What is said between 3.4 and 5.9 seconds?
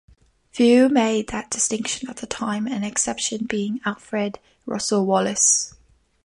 being Alfred Russel Wallace.